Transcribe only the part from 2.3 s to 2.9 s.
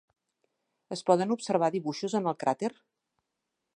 el crater?